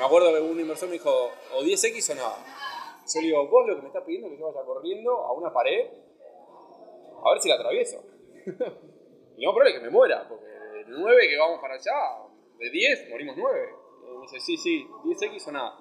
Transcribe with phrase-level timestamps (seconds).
[0.00, 1.10] me acuerdo que un inversor me dijo,
[1.54, 2.36] o 10X o nada.
[3.14, 5.32] Yo le digo, vos lo que me estás pidiendo es que yo vaya corriendo a
[5.32, 5.88] una pared
[7.22, 8.02] a ver si la atravieso.
[9.36, 11.92] y no, es que me muera, porque de 9 que vamos para allá,
[12.58, 13.68] de 10 morimos 9.
[14.24, 15.76] Y sí, sí, 10X o nada.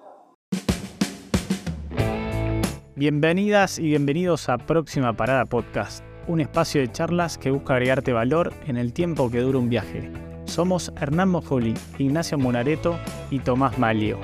[2.96, 8.52] Bienvenidas y bienvenidos a Próxima Parada Podcast, un espacio de charlas que busca agregarte valor
[8.68, 10.29] en el tiempo que dura un viaje.
[10.50, 12.98] Somos Hernán Mojoli, Ignacio Monareto
[13.30, 14.18] y Tomás Malio.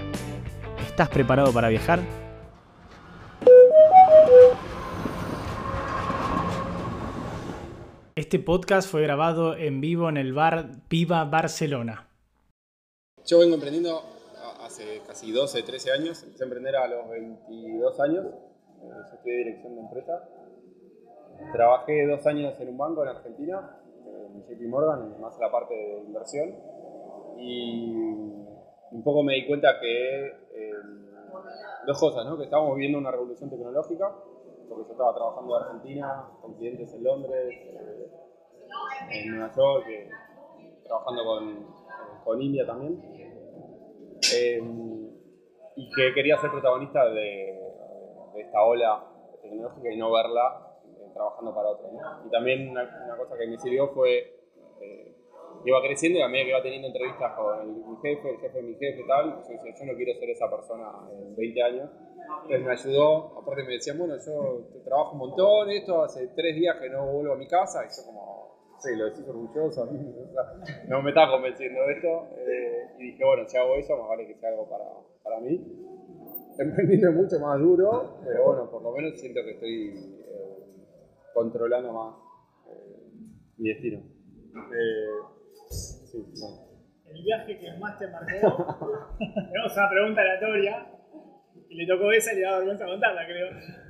[0.88, 2.00] ¿Estás preparado para viajar?
[8.16, 12.08] Este podcast fue grabado en vivo en el bar Viva Barcelona.
[13.28, 14.02] Yo vengo emprendiendo
[14.64, 16.24] hace casi 12, 13 años.
[16.24, 18.26] Empecé a emprender a los 22 años.
[18.26, 20.28] Eh, yo estudié dirección de empresa.
[21.54, 26.04] Trabajé dos años en un banco en Argentina, en JP Morgan, más la parte de
[26.04, 26.56] inversión.
[27.38, 27.92] Y
[28.92, 30.74] un poco me di cuenta que eh,
[31.86, 32.38] dos cosas, ¿no?
[32.38, 34.16] que estábamos viviendo una revolución tecnológica
[34.70, 38.12] porque yo estaba trabajando en Argentina, con clientes en Londres, eh,
[39.12, 40.10] en Nueva York, eh,
[40.84, 41.68] trabajando con,
[42.24, 43.00] con, India también,
[45.76, 47.62] y que quería ser protagonista de,
[48.38, 49.06] esta ola
[49.42, 50.65] tecnológica y no verla
[51.16, 51.90] trabajando para otros.
[52.28, 54.36] Y también una, cosa que me sirvió fue
[55.66, 58.64] iba creciendo y a medida que iba teniendo entrevistas con mi jefe, el jefe de
[58.64, 61.90] mi jefe y tal, yo yo no quiero ser esa persona en 20 años,
[62.44, 66.78] entonces me ayudó, aparte me decían, bueno, yo trabajo un montón, esto hace tres días
[66.80, 69.90] que no vuelvo a mi casa, y yo como, sí, lo decís orgulloso,
[70.88, 74.36] no me estaba convenciendo esto, eh, y dije, bueno, si hago eso, más vale que
[74.36, 74.86] sea algo para,
[75.24, 75.82] para mí.
[76.58, 80.15] Emprendiendo mucho más duro, pero bueno, por lo menos siento que estoy eh,
[81.36, 82.16] controlando más
[82.70, 83.12] eh,
[83.58, 84.02] mi destino.
[85.70, 86.26] sí,
[87.14, 90.92] El viaje que más te marcó, tenemos una pregunta aleatoria,
[91.70, 93.50] y le tocó esa y le da vergüenza contarla, creo.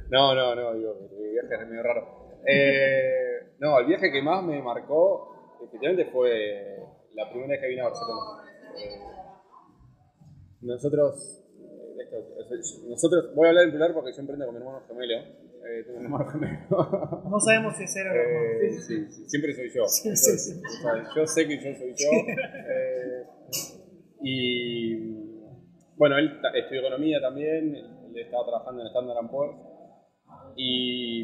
[0.10, 2.40] No, no, no, digo, el viaje es medio raro.
[2.48, 6.78] Eh, no, el viaje que más me marcó, efectivamente, fue
[7.14, 8.44] la primera vez que vine a Barcelona.
[8.76, 9.00] Eh,
[10.62, 11.45] nosotros,
[12.00, 15.18] eh, nosotros, voy a hablar en plural porque yo emprendo con mi hermano gemelo.
[15.18, 17.24] Eh, tengo un hermano gemelo.
[17.30, 18.82] No sabemos si es él o no.
[18.82, 19.88] Sí, sí, siempre soy yo.
[19.88, 20.62] Sí, sí, sí.
[20.64, 22.10] O sea, yo sé que yo soy yo.
[24.22, 25.16] y
[25.98, 29.56] bueno, él estudió economía también, él estaba trabajando en Standard Poor's.
[30.58, 31.24] Y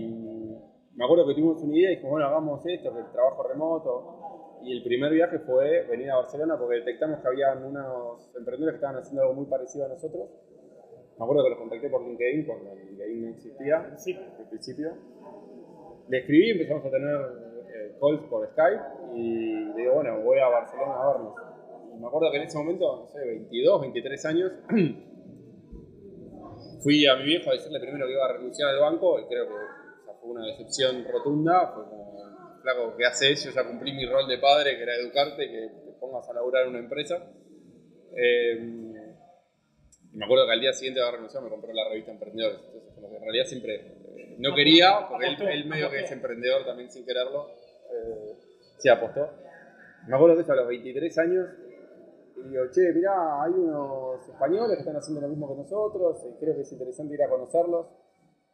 [0.96, 4.60] me acuerdo que tuvimos una idea y dijimos, bueno, hagamos esto, que el trabajo remoto.
[4.64, 8.76] Y el primer viaje fue venir a Barcelona porque detectamos que había unos emprendedores que
[8.76, 10.30] estaban haciendo algo muy parecido a nosotros.
[11.22, 14.98] Me acuerdo que los contacté por LinkedIn cuando LinkedIn no existía, al principio.
[16.10, 20.40] Le escribí, y empezamos a tener eh, calls por Skype y le digo, bueno, voy
[20.40, 21.36] a Barcelona a vernos
[22.02, 24.52] me acuerdo que en ese momento, no sé, 22, 23 años,
[26.82, 29.48] fui a mi viejo a decirle primero que iba a renunciar al banco y creo
[29.48, 29.54] que
[30.20, 31.72] fue una decepción rotunda.
[31.76, 33.46] Fue como, flaco, ¿qué haces?
[33.46, 36.64] Yo ya cumplí mi rol de padre, que era educarte, que te pongas a laburar
[36.64, 37.24] en una empresa.
[38.16, 38.91] Eh, y
[40.14, 42.60] me acuerdo que al día siguiente de haber renunciado me compré la revista Emprendedores.
[42.66, 46.66] Entonces, como que en realidad siempre eh, no quería, porque él, medio que es emprendedor
[46.66, 48.36] también sin quererlo, eh,
[48.78, 49.30] sí apostó.
[50.08, 51.48] Me acuerdo que eso a los 23 años
[52.44, 56.40] y digo, che, mirá, hay unos españoles que están haciendo lo mismo que nosotros, y
[56.40, 57.88] creo que es interesante ir a conocerlos,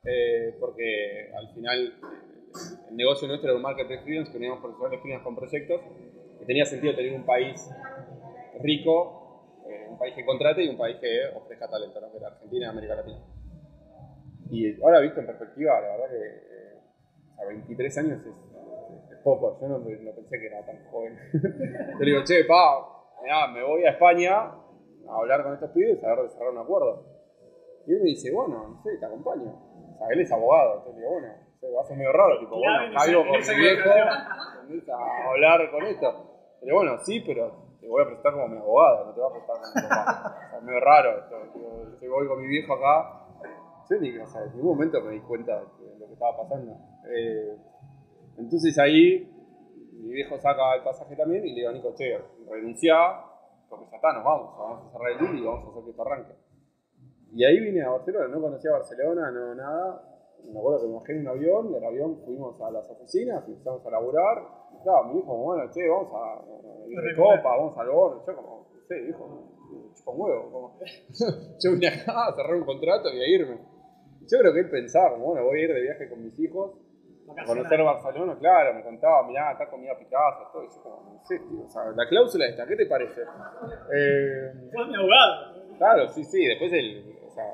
[0.04, 1.94] eh, porque al final
[2.90, 5.82] el negocio nuestro era un marketplace freelance, que teníamos profesionales freelance con proyectos,
[6.40, 7.70] que tenía sentido tener un país
[8.62, 9.27] rico,
[9.90, 12.12] un país que contrate y un país que ofrezca talento, ¿no?
[12.12, 13.20] que era Argentina y América Latina.
[14.50, 16.80] Y ahora visto en perspectiva, la verdad que eh,
[17.42, 21.18] a 23 años es, poco, yo no, no, pensé que era tan joven.
[22.00, 26.10] Yo digo, che, pa, me voy a España a hablar con estos pibes y a
[26.16, 27.04] ver de cerrar un acuerdo.
[27.86, 29.52] Y él me dice, bueno, no sé, te acompaño.
[29.52, 30.78] O sea, él es abogado.
[30.78, 31.28] Entonces digo, bueno,
[31.76, 33.90] va a ser medio raro, tipo, bueno, caigo con mi viejo
[34.94, 36.58] a hablar con esto.
[36.62, 39.34] Pero bueno, sí, pero te voy a prestar como mi abogado, no te voy a
[39.34, 40.36] prestar como mi papá.
[40.46, 41.36] O sea, medio raro esto.
[42.02, 43.24] yo voy con mi viejo acá.
[43.90, 46.76] Yo en ningún momento me di cuenta de lo que estaba pasando.
[47.10, 47.56] Eh,
[48.38, 49.34] entonces ahí
[49.94, 52.20] mi viejo saca el pasaje también y le digo a Nico, che,
[52.50, 53.24] renuncia,
[53.70, 55.90] porque ya está, nos vamos, vamos a cerrar el deal y vamos a hacer que
[55.92, 56.34] esto arranque.
[57.32, 60.04] Y ahí vine a Barcelona, no conocía Barcelona, no nada.
[60.44, 63.86] Me acuerdo que me bajé en un avión, del avión fuimos a las oficinas, empezamos
[63.86, 64.44] a laburar.
[64.88, 68.24] Y claro, mi hijo, bueno, che, vamos a ir de copa, vamos al bono.
[68.26, 70.52] Yo como, sí, hijo, chupa huevo.
[70.52, 70.80] Como.
[71.60, 73.60] yo vine acá a cerrar un contrato y a irme.
[74.22, 76.72] Yo creo que él pensaba, bueno, voy a ir de viaje con mis hijos
[77.46, 81.66] Conocer Barcelona, claro, me contaba, mirá, acá comía Picasso, todo eso, como, no sé, tío,
[81.66, 83.22] o sea, la cláusula esta, ¿qué te parece?
[83.22, 85.76] Eh, mi abogado.
[85.78, 86.46] Claro, sí, sí.
[86.46, 87.54] Después el, o sea,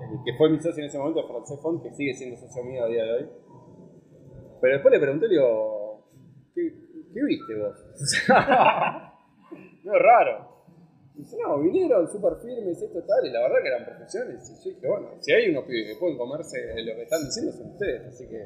[0.00, 2.82] el que fue mi socio en ese momento, Francés Font, que sigue siendo socio mío
[2.82, 3.30] a día de hoy.
[4.64, 6.08] Pero después le pregunté, le digo,
[6.54, 6.72] ¿qué,
[7.12, 7.76] qué viste vos?
[9.84, 10.64] no, raro.
[11.14, 14.40] Dice, no, vinieron súper firmes, esto tal, y la verdad que eran profesiones.
[14.48, 17.52] Y yo dije, bueno, si hay unos pibes que pueden comerse lo que están diciendo
[17.52, 18.06] son ustedes.
[18.06, 18.40] Así que,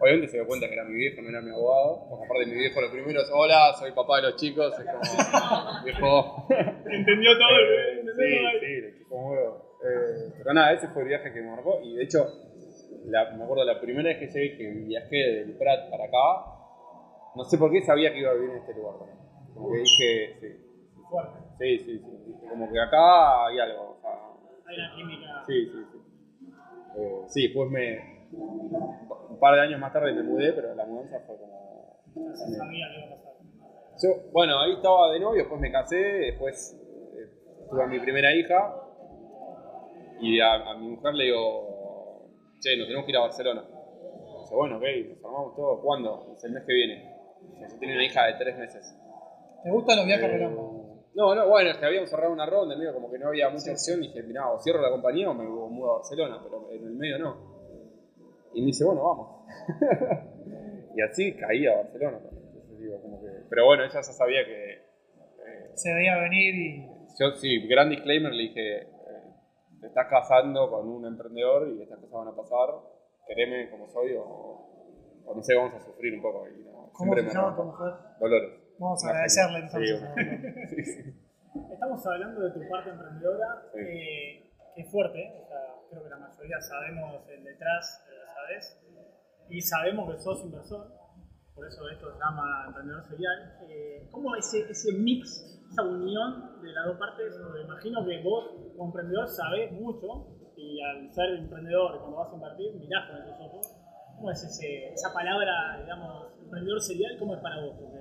[0.00, 2.08] obviamente se dio cuenta que era mi viejo, no era mi abogado.
[2.10, 4.74] Porque aparte mi viejo, lo primero es, hola, soy papá de los chicos.
[4.78, 5.00] Es como,
[5.86, 6.46] viejo.
[6.50, 7.56] Entendió todo.
[7.56, 9.78] Eh, sí, sí, le huevo.
[9.82, 11.80] Eh, pero nada, ese fue el viaje que me marcó.
[11.82, 12.51] Y de hecho,
[13.06, 16.54] la- me acuerdo la primera vez que llegué, que viajé del Prat para acá,
[17.34, 18.98] no sé por qué sabía que iba a vivir en este lugar.
[18.98, 19.18] también.
[19.54, 21.38] Como que dije, sí, Fuerte.
[21.58, 22.48] sí, sí, sí.
[22.48, 23.96] Como que acá hay algo.
[23.96, 24.12] O sea,
[24.66, 25.42] Hay una química.
[25.46, 25.98] sí, sí, sí.
[26.96, 28.22] Eh, sí, después me.
[28.32, 32.02] Un par de años más tarde me mudé, pero la mudanza fue como.
[32.34, 33.32] Sabía que iba a pasar.
[34.02, 36.78] Yo, bueno, ahí estaba de novio, después me casé, después
[37.14, 38.74] eh, tuve a mi primera hija
[40.20, 41.81] y a, a mi mujer le digo,
[42.62, 43.62] che, nos tenemos que ir a Barcelona.
[44.40, 45.80] Dice, bueno, ok, nos armamos todo.
[45.82, 46.26] ¿Cuándo?
[46.30, 47.14] Dice, el mes que viene.
[47.50, 48.94] Dice, yo tenía una hija de tres meses.
[49.62, 50.72] ¿Te gustan los viajes Eh, relámpagos?
[51.14, 53.48] no, no, bueno, es que habíamos cerrado una ronda, en medio como que no había
[53.50, 56.70] mucha opción, y dije, mirá, o cierro la compañía o me mudo a Barcelona, pero
[56.72, 57.52] en el medio no.
[58.54, 59.46] Y me dice, bueno, vamos.
[60.96, 62.18] y así caí a Barcelona.
[62.24, 63.28] Entonces, digo, como que...
[63.48, 64.72] Pero bueno, ella ya sabía que...
[64.72, 66.86] eh, Se veía venir y.
[67.18, 68.86] yo sí, gran disclaimer, le dije,
[69.82, 72.68] te estás casando con un emprendedor y estas cosas van a pasar,
[73.26, 74.22] quereme como soy o,
[75.26, 76.46] o no sé, vamos a sufrir un poco.
[76.48, 77.92] Y no, ¿Cómo se llama tu mujer?
[78.20, 78.50] Dolores.
[78.78, 80.02] Vamos a Una agradecerle entonces.
[81.52, 81.68] Sí.
[81.74, 83.80] Estamos hablando de tu parte emprendedora, Sí.
[83.80, 85.58] eh, que es fuerte, o sea,
[85.90, 88.80] creo que la mayoría sabemos el detrás, eh, ¿sabes?
[89.50, 90.86] Y sabemos que sos inversor,
[91.54, 93.58] por eso esto se llama emprendedor serial.
[93.68, 97.32] Eh, ¿Cómo ese, ese mix, esa unión de las dos partes?
[97.54, 102.34] Me imagino que vos, como emprendedor, sabés mucho y al ser emprendedor, cuando vas a
[102.36, 103.74] invertir, mirás con esos ojos.
[104.16, 107.16] ¿Cómo es ese, esa palabra, digamos, emprendedor serial?
[107.18, 107.74] ¿Cómo es para vos?
[107.80, 107.98] Porque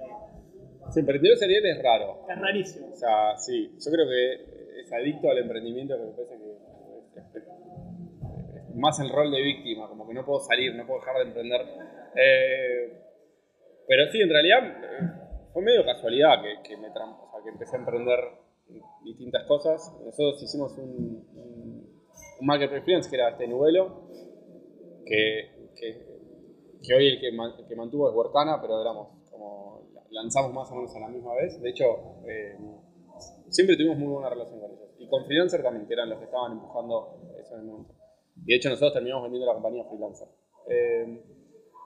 [0.91, 2.25] Sí, emprendedor serial es raro.
[2.29, 2.87] es rarísimo.
[2.91, 6.51] O sea, sí, yo creo que es adicto al emprendimiento que me parece que
[8.75, 11.61] más el rol de víctima, como que no puedo salir, no puedo dejar de emprender.
[12.15, 13.01] Eh,
[13.87, 17.79] pero sí, en realidad fue medio casualidad que, que me o sea, que empecé a
[17.79, 18.19] emprender
[19.03, 19.93] distintas cosas.
[20.03, 22.03] Nosotros hicimos un, un,
[22.39, 24.07] un marketplace freelance que era este Nubelo,
[25.05, 27.31] que, que, hoy el que,
[27.67, 31.61] que mantuvo es Workana, pero éramos como lanzamos más o menos a la misma vez.
[31.61, 31.85] De hecho,
[32.27, 32.57] eh,
[33.49, 34.89] siempre tuvimos muy buena relación con ellos.
[34.99, 37.93] Y con Freelancer también, que eran los que estaban empujando eso en el momento.
[38.37, 40.27] Y de hecho nosotros terminamos vendiendo la compañía Freelancer.
[40.69, 41.23] Eh,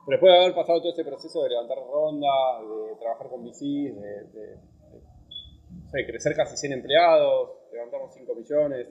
[0.07, 2.27] después de haber pasado todo ese proceso de levantar ronda,
[2.61, 4.59] de trabajar con VCs, de,
[6.05, 8.87] crecer casi 100 empleados, levantamos 5 millones,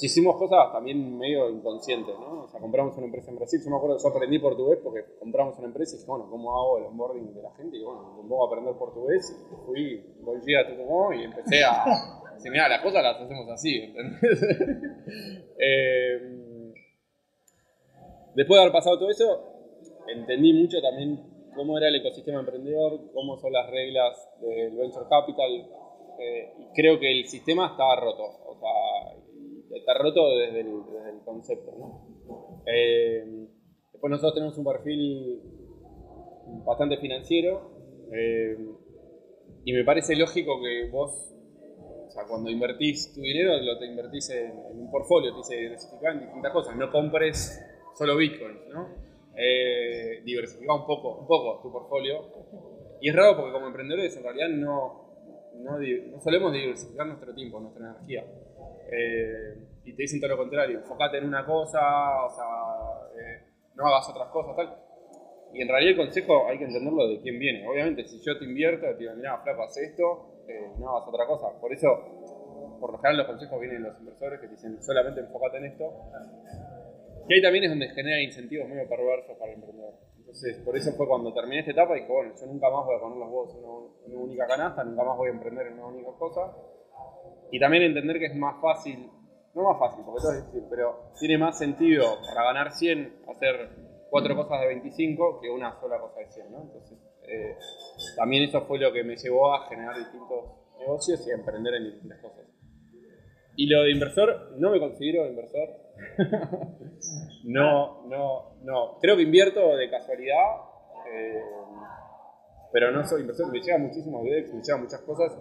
[0.00, 2.44] hicimos cosas también medio inconscientes, ¿no?
[2.44, 3.60] O sea, compramos una empresa en Brasil.
[3.62, 6.56] Yo me acuerdo que yo aprendí portugués porque compramos una empresa y dije, bueno, ¿cómo
[6.56, 7.76] hago el onboarding de la gente?
[7.76, 11.84] Y bueno, pongo a aprender portugués y fui, volví a Tucumán y empecé a
[12.34, 14.42] decir, mira, las cosas las hacemos así, ¿entendés?
[15.56, 16.18] Eh,
[18.34, 19.53] después de haber pasado todo eso,
[20.08, 21.20] entendí mucho también
[21.54, 25.70] cómo era el ecosistema emprendedor, cómo son las reglas del venture capital.
[26.18, 28.24] eh, creo que el sistema estaba roto.
[28.46, 31.72] O sea, está roto desde el, desde el concepto.
[32.66, 33.46] Eh,
[33.92, 35.42] después nosotros tenemos un perfil
[36.64, 37.70] bastante financiero.
[38.12, 38.56] eh,
[39.66, 41.34] y me parece lógico que vos,
[42.06, 46.12] o sea, cuando invertís tu dinero, lo te invertís en, un portfolio, te dice diversificar
[46.12, 46.76] en distintas cosas.
[46.76, 49.13] No compres solo Bitcoin, ¿no?
[49.36, 52.22] Eh, diversificar un poco, un poco tu portfolio.
[53.00, 55.04] Y es raro porque como emprendedores en realidad no,
[55.56, 58.24] no, no solemos diversificar nuestro tiempo, nuestra energía.
[58.90, 63.42] Eh, y te dicen todo lo contrario, enfócate en una cosa, o sea, eh,
[63.74, 64.78] no hagas otras cosas, tal.
[65.52, 67.66] Y en realidad el consejo hay que entenderlo de quién viene.
[67.68, 71.26] Obviamente, si yo te invierto, te digo, mira, flaco, haz esto, eh, no hagas otra
[71.26, 71.60] cosa.
[71.60, 71.88] Por eso,
[72.80, 75.64] por lo general, los consejos vienen de los inversores que te dicen solamente enfócate en
[75.66, 75.84] esto.
[77.28, 79.94] Y ahí también es donde genera incentivos medio perversos para el emprendedor.
[80.18, 83.00] Entonces, por eso fue cuando terminé esta etapa, dije, bueno, yo nunca más voy a
[83.00, 85.74] poner los huevos en una, en una única canasta, nunca más voy a emprender en
[85.74, 86.56] una única cosa.
[87.50, 89.10] Y también entender que es más fácil,
[89.54, 93.68] no más fácil, porque todo es difícil, pero tiene más sentido para ganar 100 hacer
[94.10, 96.62] cuatro cosas de 25 que una sola cosa de 100, ¿no?
[96.62, 97.56] Entonces, eh,
[98.16, 101.84] también eso fue lo que me llevó a generar distintos negocios y a emprender en
[101.84, 102.53] distintas cosas.
[103.56, 105.68] Y lo de inversor, no me considero inversor.
[107.44, 108.98] no, no, no.
[109.00, 110.56] Creo que invierto de casualidad,
[111.12, 111.40] eh,
[112.72, 113.52] pero no soy inversor.
[113.52, 115.32] Me llegan muchísimos DEX, me llegan muchas cosas.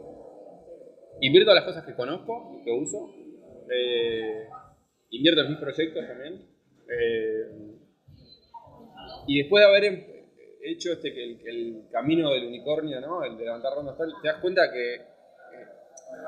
[1.21, 3.09] invierto las cosas que conozco y que uso.
[3.71, 4.47] Eh,
[5.09, 6.47] invierto en mis proyectos también.
[6.87, 7.73] Eh,
[9.27, 10.05] y después de haber em-
[10.63, 13.23] hecho este, el, el camino del unicornio, ¿no?
[13.23, 15.01] el de levantar rondas, te das cuenta que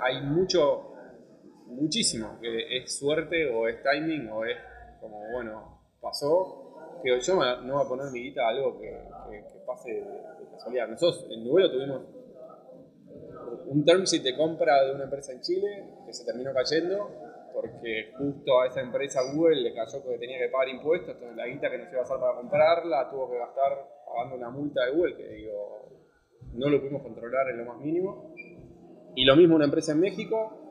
[0.01, 0.93] hay mucho,
[1.65, 4.57] muchísimo, que es suerte o es timing o es
[4.99, 8.91] como, bueno, pasó, que yo no voy a poner mi guita a algo que,
[9.65, 10.87] pase de, de casualidad.
[10.87, 12.01] Nosotros en Nubelo tuvimos
[13.67, 17.09] un term de compra de una empresa en Chile que se terminó cayendo
[17.53, 21.47] porque justo a esa empresa Google le cayó que tenía que pagar impuestos, entonces la
[21.47, 23.71] guita que nos iba a hacer para comprarla tuvo que gastar
[24.05, 25.89] pagando una multa de Google que digo,
[26.53, 28.33] no lo pudimos controlar en lo más mínimo.
[29.15, 30.64] Y lo mismo una empresa en México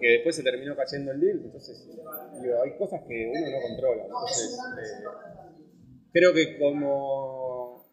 [0.00, 1.86] que después se terminó cayendo el deal, entonces
[2.42, 4.04] digo, hay cosas que uno no controla.
[4.04, 5.04] Entonces, eh,
[6.12, 7.86] creo que como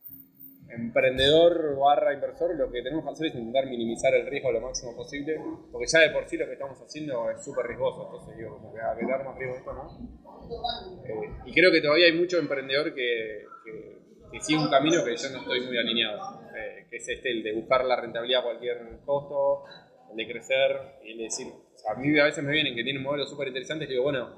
[0.70, 4.96] emprendedor barra inversor, lo que tenemos que hacer es intentar minimizar el riesgo lo máximo
[4.96, 5.40] posible,
[5.72, 8.74] porque ya de por sí lo que estamos haciendo es súper riesgoso, entonces digo, como
[8.74, 11.04] que agregar más riesgo esto, ¿no?
[11.06, 13.98] Eh, y creo que todavía hay mucho emprendedor que, que,
[14.32, 17.44] que sigue un camino que yo no estoy muy alineado, eh, que es este, el
[17.44, 19.64] de buscar la rentabilidad a cualquier costo,
[20.10, 20.72] el de crecer,
[21.04, 21.48] y el de decir,
[21.90, 24.30] a mí a veces me vienen que tienen modelos súper interesantes y digo, bueno,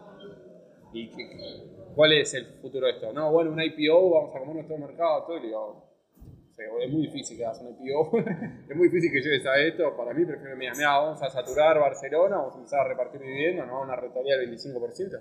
[0.93, 1.63] ¿y qué-
[1.95, 3.11] cuál es el futuro de esto?
[3.13, 6.65] No, bueno, un IPO, vamos a comernos todo el mercado, todo, y digo, o sea,
[6.81, 8.11] es muy difícil que hagas un IPO,
[8.69, 9.95] es muy difícil que llegues a esto.
[9.95, 13.65] Para mí, prefiero, mira, mira, vamos a saturar Barcelona, vamos a empezar a repartir vivienda,
[13.65, 15.17] no una rentabilidad del 25%.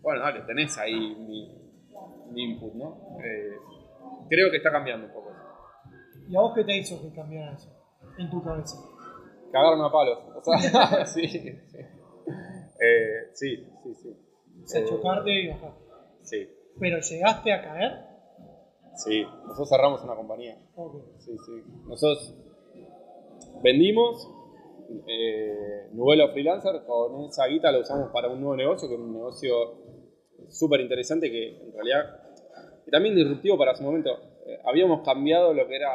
[0.00, 1.52] Bueno, dale, tenés ahí mi,
[2.32, 3.18] mi input, ¿no?
[3.24, 3.58] Eh,
[4.28, 5.32] creo que está cambiando un poco.
[6.28, 7.68] ¿Y a vos qué te hizo que cambiara eso
[8.18, 8.76] en tu cabeza?
[9.52, 10.18] Cagarme a palos.
[10.34, 11.48] O sea, sí, sí.
[12.80, 14.16] Eh, sí, sí, sí.
[14.64, 15.72] O sea, Eh, chocarte y bajar.
[16.22, 16.48] Sí,
[16.78, 17.92] ¿Pero llegaste a caer?
[18.96, 19.24] sí.
[19.44, 20.58] Nosotros cerramos una compañía.
[20.74, 20.96] Ok.
[21.18, 21.62] Sí, sí.
[21.86, 22.34] Nosotros
[23.62, 24.28] vendimos
[25.06, 29.12] eh, Nubelo Freelancer, con esa guita la usamos para un nuevo negocio, que era un
[29.12, 29.54] negocio
[30.48, 32.20] súper interesante que en realidad,
[32.86, 34.10] y también disruptivo para su momento.
[34.46, 35.90] Eh, habíamos cambiado lo que era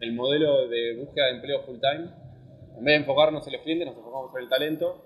[0.00, 2.10] el modelo de búsqueda de empleo full time.
[2.76, 5.04] En vez de enfocarnos en los clientes, nos enfocamos en el talento.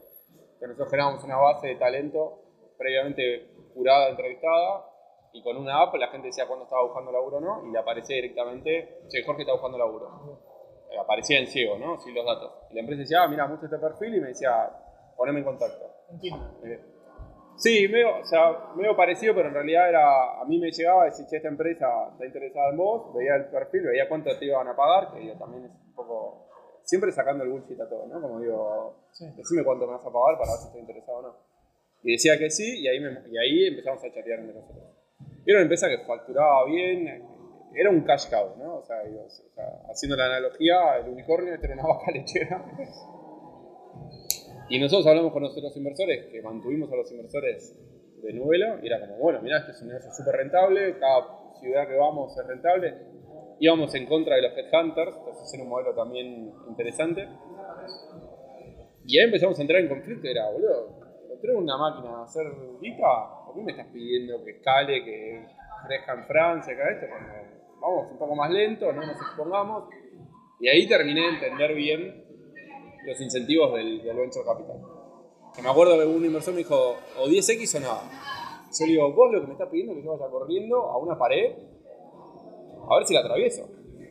[0.60, 2.40] Que nosotros generamos una base de talento
[2.78, 4.86] previamente curada, entrevistada,
[5.32, 7.78] y con una app la gente decía cuándo estaba buscando laburo o no, y le
[7.78, 10.40] aparecía directamente, che, Jorge está buscando laburo.
[10.90, 11.98] Eh, aparecía en ciego, ¿no?
[12.00, 12.52] Sin los datos.
[12.70, 14.70] Y la empresa decía, ah, mira, muestra este perfil, y me decía,
[15.16, 15.84] poneme en contacto.
[16.10, 16.60] Entiendo.
[16.64, 16.80] Eh,
[17.56, 21.24] Sí, medio, o sea, medio parecido, pero en realidad era, a mí me llegaba decir,
[21.26, 24.74] che, esta empresa está interesada en vos, veía el perfil, veía cuánto te iban a
[24.76, 26.48] pagar, que digo, también es un poco,
[26.82, 28.20] siempre sacando el bullshit a todo, ¿no?
[28.20, 29.26] Como digo, Sí.
[29.36, 31.36] decime cuánto me vas a pagar para ver si estoy interesado o no.
[32.02, 34.84] Y decía que sí, y ahí, me- y ahí empezamos a chatear entre nosotros.
[35.46, 37.22] Era una empresa que facturaba bien, eh,
[37.76, 38.76] era un cash cow, ¿no?
[38.78, 42.64] O sea, digo, o sea, haciendo la analogía, el unicornio este era una vaca lechera.
[44.68, 47.76] Y nosotros hablamos con nuestros inversores, que mantuvimos a los inversores
[48.22, 51.86] de Nubelo, y era como, bueno, mirá, este es un negocio súper rentable, cada ciudad
[51.86, 52.94] que vamos es rentable.
[53.60, 57.28] Íbamos en contra de los headhunters, entonces era un modelo también interesante.
[59.06, 62.46] Y ahí empezamos a entrar en conflicto, era, boludo, encontré una máquina a hacer
[62.80, 65.46] guita, ¿por qué me estás pidiendo que escale, que
[65.86, 67.06] crezca en Francia, que esto?
[67.10, 67.32] Cuando
[67.80, 69.90] vamos un poco más lento, no nos expongamos.
[70.58, 72.23] Y ahí terminé de entender bien
[73.04, 74.80] los incentivos del, del venture capital.
[75.54, 78.02] Que me acuerdo que un inversor me dijo, o 10x o nada.
[78.78, 80.98] Yo le digo, vos lo que me estás pidiendo es que yo vaya corriendo a
[80.98, 81.52] una pared
[82.90, 83.68] a ver si la atravieso.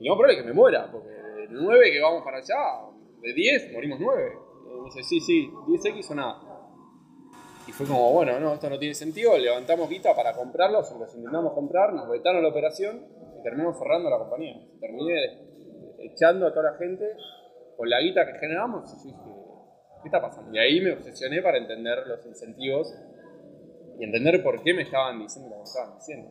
[0.00, 2.86] y no probable que me muera, porque de 9 que vamos para allá,
[3.20, 4.32] de 10 morimos 9.
[4.66, 6.40] Y me dice, sí, sí, 10x o nada.
[7.66, 11.52] Y fue como, bueno, no, esto no tiene sentido, levantamos guita para comprarlos, los intentamos
[11.52, 13.06] comprar, nos vetaron la operación
[13.38, 14.56] y terminamos cerrando la compañía.
[14.80, 15.14] Terminé
[16.00, 17.04] echando a toda la gente
[17.82, 19.30] con la guita que generamos y yo dije,
[20.02, 20.54] ¿qué está pasando?
[20.54, 22.94] Y ahí me obsesioné para entender los incentivos
[23.98, 26.30] y entender por qué me estaban diciendo lo que me estaban diciendo.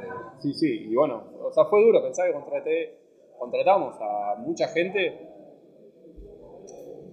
[0.00, 0.08] Eh,
[0.40, 2.98] sí, sí, y bueno, o sea, fue duro, pensaba que contraté,
[3.38, 5.28] contratamos a mucha gente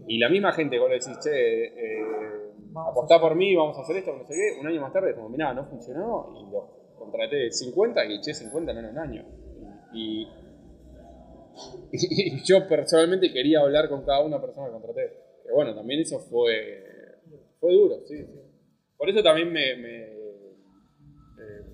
[0.08, 2.04] y la misma gente que le decís, che, eh,
[2.76, 5.30] apostá por mí, vamos a hacer esto, no sé qué, un año más tarde, como,
[5.30, 9.26] mirá, no funcionó, y lo contraté 50 y eché 50 en menos un año.
[9.94, 10.28] Y-
[11.92, 15.14] y yo personalmente quería hablar con cada una persona que contraté.
[15.44, 16.84] Que bueno, también eso fue,
[17.60, 18.40] fue duro, sí, sí.
[18.98, 21.66] Por eso también me, me, eh,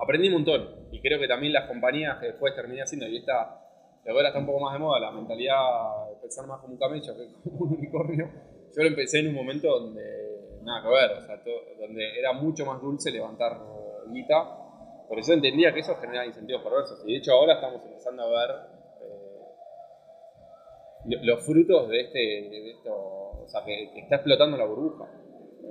[0.00, 0.68] aprendí un montón.
[0.92, 3.60] Y creo que también las compañías que después terminé haciendo, y esta,
[4.04, 5.56] de ahora está un poco más de moda, la mentalidad
[6.10, 8.30] de pensar más como un camello que como un unicornio.
[8.76, 12.32] Yo lo empecé en un momento donde nada que ver, o sea, to- donde era
[12.32, 13.58] mucho más dulce levantar
[14.12, 14.58] guita,
[15.08, 17.02] pero yo entendía que eso generaba incentivos perversos.
[17.06, 18.50] Y de hecho ahora estamos empezando a ver
[19.02, 19.40] eh,
[21.06, 25.06] lo- los frutos de este, de esto, o sea, que, que está explotando la burbuja.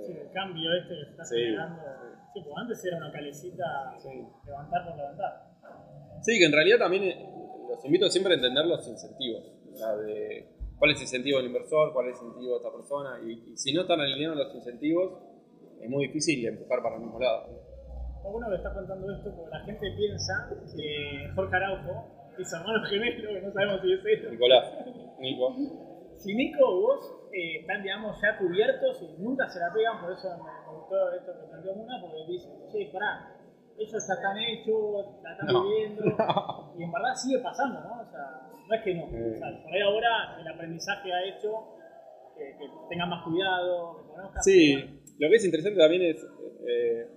[0.05, 1.35] Sí, el cambio este que se está Sí.
[1.35, 1.81] generando.
[2.33, 4.09] Sí, porque antes era una calecita Sí.
[4.45, 5.49] levantar por levantar.
[6.21, 7.29] Sí, que en realidad también eh,
[7.69, 9.43] los invito siempre a entender los incentivos.
[9.73, 13.19] Sea, de cuál es el incentivo del inversor, cuál es el incentivo de esta persona.
[13.23, 15.19] Y, y si no están alineados los incentivos,
[15.81, 17.47] es muy difícil empujar para el mismo lado.
[18.23, 23.29] Bueno que está contando esto porque la gente piensa que Jorge Araujo es hermano gemelo,
[23.29, 24.29] que no sabemos si es eso.
[24.31, 24.73] Nicolás,
[25.19, 25.53] Nico.
[26.17, 30.11] Si Nico o vos eh, están, digamos, ya cubiertos y nunca se la pegan, por
[30.13, 33.35] eso me, gustó esto que planteó Muna, porque dice, che, pará,
[33.77, 35.63] ellos ya están hechos, la están No.
[35.63, 36.03] viviendo,
[36.79, 38.01] y en verdad sigue pasando, ¿no?
[38.01, 39.03] O sea, no es que no.
[39.05, 41.75] O sea, por ahí ahora el aprendizaje ha hecho
[42.37, 44.43] que, que tengan más cuidado, que conozcan.
[44.43, 44.75] Sí,
[45.19, 46.23] lo que es interesante también es.
[46.67, 47.07] eh,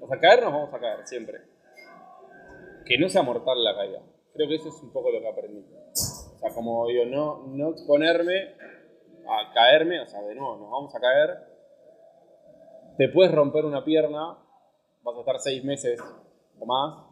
[0.00, 1.40] o sea, caernos vamos a caer siempre.
[2.84, 4.02] Que no sea mortal la caída.
[4.34, 5.64] Creo que eso es un poco lo que aprendí.
[5.64, 8.54] O sea, como digo, no, no exponerme
[9.28, 11.38] a caerme, o sea, de nuevo, nos vamos a caer.
[12.98, 14.38] Te puedes romper una pierna,
[15.02, 16.00] vas a estar seis meses
[16.58, 17.04] o más,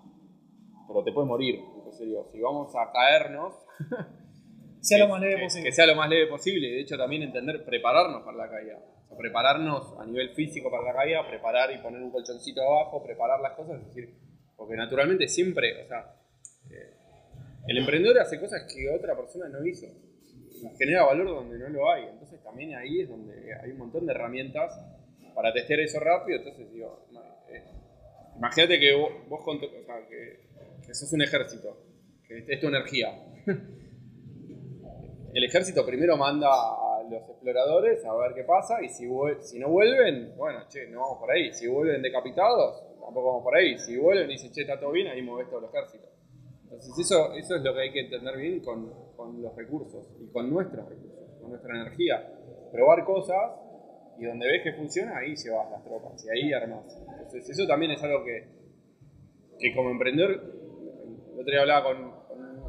[0.87, 1.61] pero te puedes morir.
[1.77, 3.55] Entonces digo, si vamos a caernos,
[4.85, 5.69] Sea lo más leve que, posible.
[5.69, 6.69] que sea lo más leve posible.
[6.69, 8.77] De hecho, también entender, prepararnos para la caída.
[8.77, 13.03] O sea, prepararnos a nivel físico para la caída, preparar y poner un colchoncito abajo,
[13.03, 13.81] preparar las cosas.
[13.81, 14.15] Es decir,
[14.57, 16.15] porque naturalmente siempre, o sea,
[16.71, 16.91] eh,
[17.67, 19.87] el emprendedor hace cosas que otra persona no hizo.
[19.87, 22.05] Y genera valor donde no lo hay.
[22.05, 24.79] Entonces, también ahí es donde hay un montón de herramientas
[25.35, 26.39] para testear eso rápido.
[26.39, 27.65] Entonces, digo, no, eh,
[28.37, 30.41] imagínate que vos, vos con tu- o sea, que,
[30.87, 31.77] que sos un ejército,
[32.29, 33.11] que es tu energía
[35.35, 39.09] el ejército primero manda a los exploradores a ver qué pasa y si,
[39.41, 41.53] si no vuelven, bueno, che, no vamos por ahí.
[41.53, 43.77] Si vuelven decapitados, tampoco vamos por ahí.
[43.79, 46.07] Si vuelven y dicen, che, está todo bien, ahí mueves todo el ejército.
[46.63, 48.93] Entonces eso, eso es lo que hay que entender bien con,
[49.41, 52.31] los recursos y con nuestros recursos, con nuestra energía.
[52.71, 53.53] Probar cosas
[54.19, 56.97] y donde ves que funciona, ahí llevas las tropas y ahí armas.
[57.11, 58.49] Entonces eso también es algo que,
[59.59, 62.25] que como emprendedor, el otro día hablaba con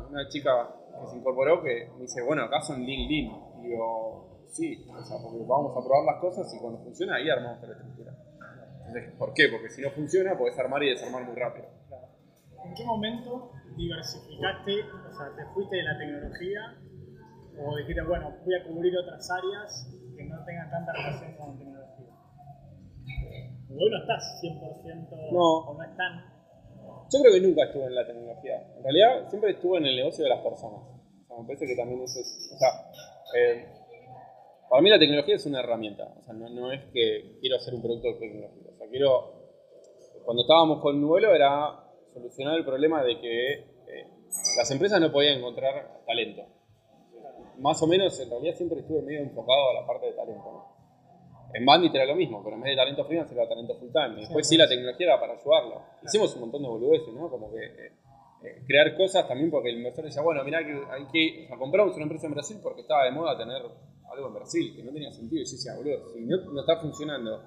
[0.09, 3.09] una chica que se incorporó que me dice, bueno, acá son lean.
[3.09, 7.29] Y digo, sí, o sea, porque vamos a probar las cosas y cuando funciona ahí
[7.29, 8.13] armamos toda la estructura.
[8.87, 9.47] Entonces, ¿por qué?
[9.51, 11.67] Porque si no funciona, podés armar y desarmar muy rápido.
[12.63, 16.61] ¿En qué momento diversificaste, o sea, te fuiste de la tecnología
[17.59, 22.13] o dijiste, bueno, voy a cubrir otras áreas que no tengan tanta relación con tecnología?
[23.69, 25.57] Hoy no estás 100% No.
[25.67, 26.34] o no están.
[27.11, 28.73] Yo creo que nunca estuve en la tecnología.
[28.77, 30.81] En realidad, siempre estuve en el negocio de las personas.
[30.81, 32.49] O sea, me parece que también eso es.
[32.53, 32.69] O sea,
[33.37, 33.65] eh,
[34.69, 36.13] para mí la tecnología es una herramienta.
[36.17, 38.71] O sea, no, es que quiero hacer un producto tecnológico.
[38.73, 39.45] O sea, quiero.
[40.25, 44.07] Cuando estábamos con Nuelo era solucionar el problema de que eh,
[44.57, 46.43] las empresas no podían encontrar talento.
[47.59, 50.74] Más o menos, en realidad siempre estuve medio enfocado a la parte de talento.
[51.55, 54.17] En Bandit era lo mismo, pero en vez de talento freelance era talento full time.
[54.17, 55.83] Y después sí la tecnología era para ayudarlo.
[56.03, 57.29] Hicimos un montón de boludeces, ¿no?
[57.29, 57.91] Como que eh,
[58.43, 61.45] eh, crear cosas también porque el inversor decía, bueno, mirá que hay que...
[61.45, 63.61] O sea, compramos una empresa en Brasil porque estaba de moda tener
[64.11, 65.41] algo en Brasil, que no tenía sentido.
[65.41, 67.41] Y yo decía, boludo, si no, no está funcionando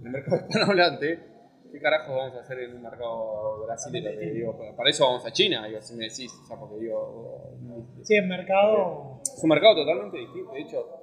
[0.00, 1.18] en el mercado hispanohablante,
[1.70, 4.10] ¿qué carajo vamos a hacer en un mercado brasileño?
[4.18, 7.54] Digo, para eso vamos a China, digo, si me decís, o sea, porque digo...
[8.02, 9.20] Sí, el mercado.
[9.22, 10.52] Es un mercado totalmente distinto.
[10.52, 11.01] De hecho,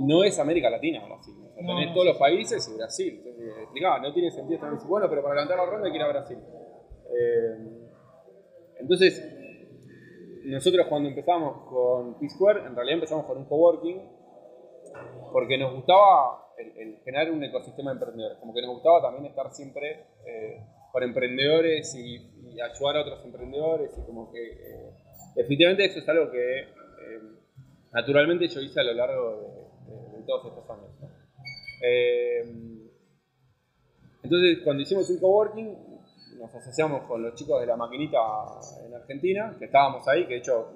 [0.00, 1.34] no es América Latina Brasil.
[1.38, 3.22] O sea, tenés no, todos los países y Brasil.
[3.24, 4.86] Entonces, explicaba, no tiene sentido estar así.
[4.86, 6.38] Bueno, pero para levantar la ronda hay que ir a Brasil.
[6.38, 7.86] Eh,
[8.80, 9.22] entonces,
[10.44, 14.02] nosotros cuando empezamos con P-Square, en realidad empezamos con un coworking
[15.32, 18.38] porque nos gustaba el, el generar un ecosistema de emprendedores.
[18.38, 20.60] Como que nos gustaba también estar siempre eh,
[20.92, 22.16] con emprendedores y,
[22.52, 24.90] y ayudar a otros emprendedores y como que eh,
[25.34, 26.76] definitivamente eso es algo que
[27.92, 29.65] naturalmente yo hice a lo largo de
[30.26, 30.90] todos estos años.
[31.00, 31.08] ¿no?
[31.82, 32.42] Eh,
[34.22, 35.76] entonces cuando hicimos un coworking
[36.38, 38.18] nos asociamos con los chicos de la maquinita
[38.84, 40.70] en Argentina, que estábamos ahí, que de hecho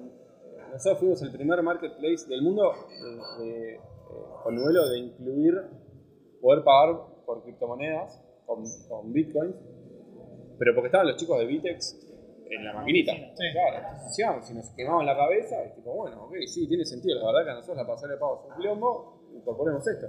[0.73, 3.81] nosotros fuimos el primer marketplace del mundo eh, de- eh,
[4.43, 5.55] con Nuelo de incluir
[6.41, 9.55] poder pagar por criptomonedas con, con bitcoins,
[10.59, 12.07] pero porque estaban los chicos de Bitex
[12.51, 13.13] en la maquinita.
[13.13, 13.45] Sí.
[14.17, 17.45] Claro, si nos quemamos la cabeza, es tipo, bueno, ok, sí, tiene sentido, la verdad
[17.45, 20.07] que a nosotros la pasarela de pago es un quilombo, incorporemos esto.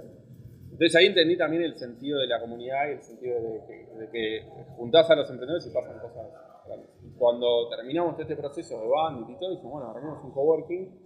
[0.64, 4.46] Entonces ahí entendí también el sentido de la comunidad y el sentido de que, de
[4.76, 6.26] juntás a los emprendedores y pasan cosas
[6.66, 6.90] grandes.
[7.18, 10.98] Cuando terminamos este proceso de Bandit y todo, dijimos, bueno, armemos un coworking,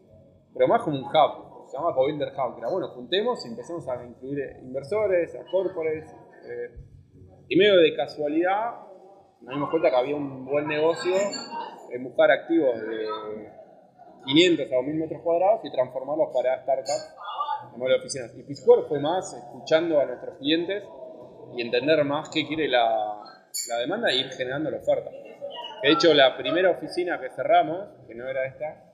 [0.55, 3.89] pero más como un hub, se llama Cobuilder Hub, que era, bueno, juntemos y empecemos
[3.89, 6.15] a incluir inversores, a corporates,
[6.49, 6.71] eh,
[7.49, 8.87] y medio de casualidad
[9.41, 11.15] nos dimos cuenta que había un buen negocio
[11.93, 13.07] en buscar activos de,
[14.25, 17.16] 500 a 1000 metros cuadrados y transformarlos para startups
[17.77, 18.33] modelo de oficinas.
[18.37, 20.85] Y Piscore fue más escuchando a nuestros clientes
[21.57, 23.23] y entender más qué quiere la,
[23.69, 25.11] la demanda e ir generando la oferta.
[25.83, 28.93] De hecho, la primera oficina que cerramos, que no era esta,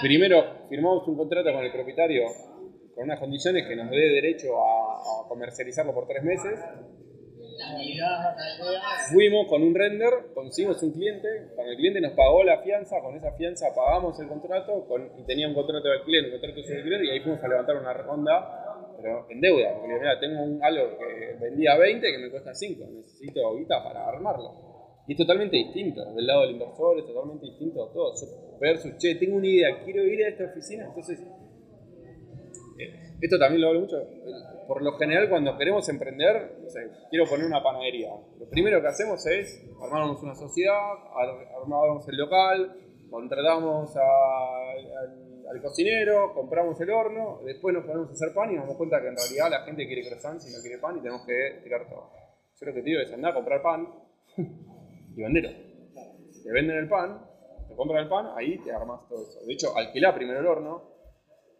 [0.00, 2.24] primero firmamos un contrato con el propietario
[2.94, 6.60] con unas condiciones que nos dé derecho a, a comercializarlo por tres meses.
[9.12, 13.16] Fuimos con un render, conseguimos un cliente, cuando el cliente nos pagó la fianza, con
[13.16, 16.76] esa fianza pagamos el contrato con, y tenía un contrato de alquiler, un contrato de
[16.76, 20.62] alquiler y ahí fuimos a levantar una ronda, pero en deuda, porque mira, tengo un,
[20.62, 24.72] algo que vendía 20 que me cuesta 5, necesito guita para armarlo.
[25.06, 28.14] Y es totalmente distinto, del lado del inversor es totalmente distinto a todo.
[28.60, 31.18] Versus, che, tengo una idea, quiero ir a esta oficina, entonces
[32.78, 33.96] eh, esto también lo hablo mucho.
[34.66, 36.56] Por lo general, cuando queremos emprender,
[37.10, 38.10] quiero poner una panadería.
[38.38, 40.76] Lo primero que hacemos es armamos una sociedad,
[41.14, 42.76] ar- armamos el local,
[43.10, 48.76] contratamos al, cocinero, compramos el horno, después nos ponemos a hacer pan y nos damos
[48.78, 51.60] cuenta que en realidad la gente quiere croissant si no quiere pan y tenemos que
[51.62, 52.10] tirar todo.
[52.58, 53.86] Yo lo que te digo es andar a comprar pan
[55.14, 55.50] y venderlo.
[56.42, 57.20] Te venden el pan,
[57.68, 59.44] te compran el pan, ahí te armas todo eso.
[59.46, 60.91] De hecho, alquilá primero el horno,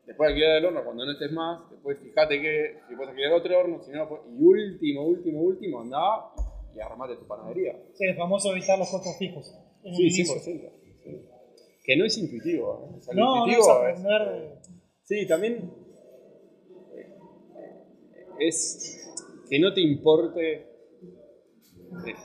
[0.07, 3.59] después alquilar el horno cuando no estés más, después fíjate que si puedes alquilar otro
[3.59, 6.31] horno, si no, y último, último, último, andá
[6.75, 7.79] y armate tu panadería.
[7.95, 9.47] Sí, el famoso evitar los costos fijos.
[9.83, 10.35] Sí, inicio.
[10.37, 10.71] 100%.
[11.05, 11.27] sí.
[11.85, 12.89] Que no es intuitivo.
[12.93, 12.97] ¿eh?
[12.99, 14.59] O sea, lo No, no es aprender de-
[15.03, 15.71] Sí, también
[16.95, 17.11] eh,
[18.39, 19.09] es
[19.51, 20.69] que no te importe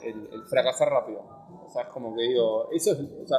[0.03, 1.21] el, el fracasar rápido.
[1.65, 3.37] O sea, es como que digo, eso es, o sea,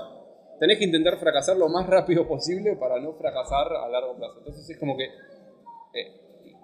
[0.58, 4.38] tenés que intentar fracasar lo más rápido posible para no fracasar a largo plazo.
[4.38, 6.20] Entonces es como que, eh,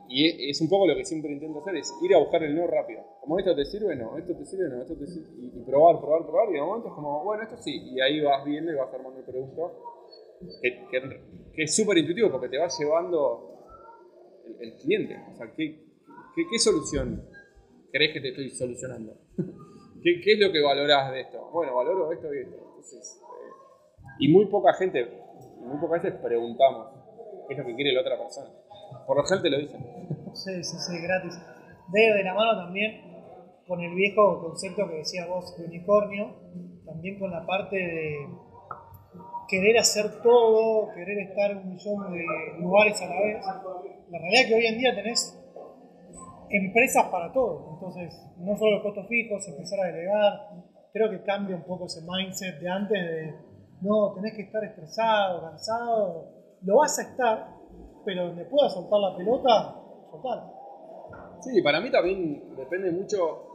[0.08, 2.54] y es, es un poco lo que siempre intento hacer, es ir a buscar el
[2.54, 3.02] no rápido.
[3.20, 6.26] Como esto te sirve, no, esto te sirve, no, esto te sirve, y, probar, probar,
[6.26, 8.92] probar, y de momento es como, bueno, esto sí, y ahí vas viendo y vas
[8.92, 9.72] armando el producto
[10.60, 11.20] que, que-
[11.54, 13.54] que es súper intuitivo porque te va llevando
[14.60, 15.16] el, cliente.
[15.32, 15.78] O sea, ¿qué,
[16.58, 17.26] solución
[17.92, 19.16] crees que te estoy solucionando?
[20.02, 21.48] ¿Qué, qué es lo que valorás de esto?
[21.52, 22.56] Bueno, valoro esto y esto.
[22.56, 23.20] Entonces,
[24.18, 25.08] y muy poca gente,
[25.60, 26.88] muy pocas veces preguntamos
[27.46, 28.50] qué es lo que quiere la otra persona.
[29.06, 30.34] Por lo general te lo dicen.
[30.34, 31.38] Sí, sí, sí, gratis.
[31.92, 33.14] De, de la mano también
[33.66, 36.34] con el viejo concepto que decía vos de unicornio,
[36.84, 38.28] también con la parte de
[39.48, 42.24] querer hacer todo, querer estar en un millón de
[42.60, 43.44] lugares a la vez.
[44.10, 45.40] La realidad es que hoy en día tenés
[46.50, 50.32] empresas para todo, entonces no solo los costos fijos, empezar a delegar,
[50.92, 53.34] creo que cambia un poco ese mindset de antes de
[53.84, 56.24] no, tenés que estar estresado, cansado,
[56.62, 57.46] lo vas a estar,
[58.04, 59.74] pero donde puedas soltar la pelota,
[60.10, 60.52] soltar.
[61.40, 63.46] Sí, para mí también depende mucho.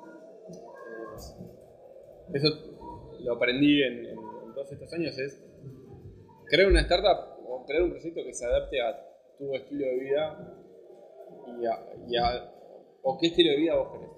[0.49, 2.47] eh, eso
[3.21, 5.41] lo aprendí en, en- en todos estos años: es
[6.45, 8.95] crear una startup o crear un proyecto que se adapte a
[9.37, 10.55] tu estilo de vida
[11.59, 12.51] y a, y a-
[13.01, 14.09] o qué estilo de vida vos querés.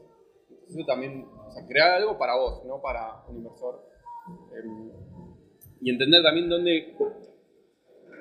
[0.68, 3.86] Eso también, o sea, crear algo para vos, no para un inversor.
[4.54, 4.92] Em,
[5.82, 6.96] y entender también dónde,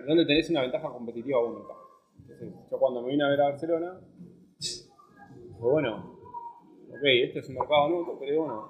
[0.07, 1.75] dónde tenés una ventaja competitiva única.
[2.21, 4.01] Entonces, yo cuando me vine a ver a Barcelona,
[4.57, 4.93] pues
[5.61, 6.17] bueno,
[6.89, 8.69] ok, este es un mercado nuevo, pero bueno,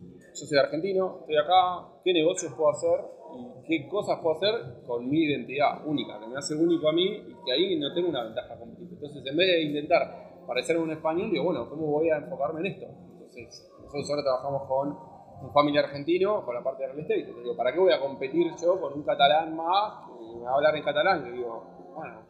[0.00, 2.98] yo soy argentino, estoy acá, ¿qué negocios puedo hacer
[3.36, 7.04] y qué cosas puedo hacer con mi identidad única, que me hace único a mí
[7.04, 8.94] y que ahí no tengo una ventaja competitiva?
[8.94, 12.66] Entonces, en vez de intentar parecerme un español, digo, bueno, ¿cómo voy a enfocarme en
[12.66, 12.86] esto?
[12.86, 17.24] Entonces, nosotros ahora trabajamos con un familiar argentino con la parte de real estate.
[17.24, 20.54] Digo, ¿para qué voy a competir yo con un catalán más que me va a
[20.54, 21.24] hablar en catalán?
[21.24, 22.22] Que digo, bueno,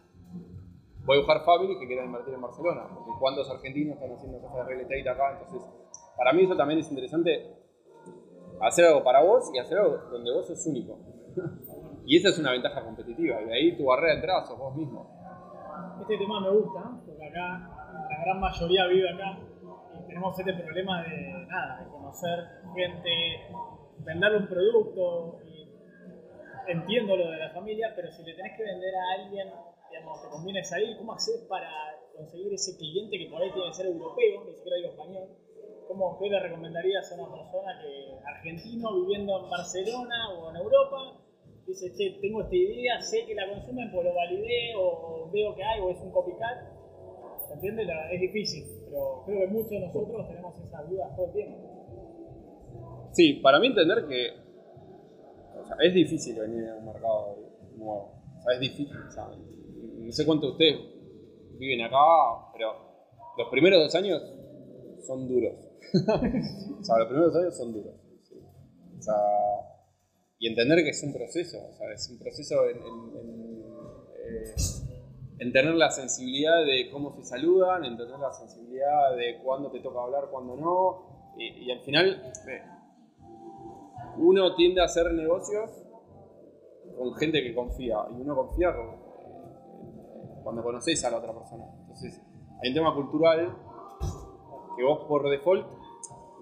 [1.05, 4.59] voy a buscar family que quieran invertir en Barcelona, porque cuántos argentinos están haciendo cosas
[4.59, 5.68] de real estate acá, entonces
[6.16, 7.57] para mí eso también es interesante
[8.61, 10.99] hacer algo para vos y hacer algo donde vos sos único.
[12.05, 14.75] y esa es una ventaja competitiva, y de ahí tu barrera de entrada sos vos
[14.77, 15.18] mismo.
[16.03, 17.71] Este tema me gusta, porque acá
[18.11, 19.38] la gran mayoría vive acá
[19.94, 23.11] y tenemos este problema de nada, de conocer gente,
[23.99, 25.40] vender un producto.
[25.44, 25.68] Y
[26.68, 29.49] entiendo lo de la familia, pero si le tenés que vender a alguien,
[29.90, 31.71] digamos, te conviene salir, ¿cómo haces para
[32.16, 35.29] conseguir ese cliente que por ahí tiene que ser europeo, ni siquiera digo español?
[35.87, 41.25] ¿Cómo qué le recomendarías a una persona que argentino viviendo en Barcelona o en Europa
[41.66, 45.62] dice, che, tengo esta idea, sé que la consumen, pues lo validé o veo que
[45.62, 46.79] hay o es un copycat.
[47.47, 47.87] ¿Se entiende?
[48.12, 51.67] Es difícil, pero creo que muchos de nosotros tenemos esas dudas todo el tiempo.
[53.18, 54.28] Sí, para mí entender que
[55.81, 57.37] es difícil venir a un mercado
[57.76, 58.12] nuevo.
[58.38, 58.96] O sea, es difícil.
[58.96, 60.78] no sé cuántos de ustedes
[61.59, 61.96] viven acá,
[62.52, 62.74] pero
[63.37, 64.22] los primeros dos años
[65.04, 65.52] son duros.
[66.78, 67.94] o sea, los primeros dos años son duros.
[68.96, 69.16] O sea,
[70.38, 74.54] y entender que es un proceso, o sea, es un proceso en, eh,
[75.40, 79.81] en, tener la sensibilidad de cómo se saludan, en tener la sensibilidad de cuándo te
[79.81, 82.77] toca hablar, cuándo no, y, al final eh,
[84.18, 85.70] uno tiende a hacer negocios
[86.96, 88.98] con gente que confía, y uno confía eh,
[90.42, 91.64] cuando conoces a la otra persona.
[91.83, 92.20] Entonces,
[92.62, 93.57] hay un tema cultural
[94.76, 95.66] que vos por default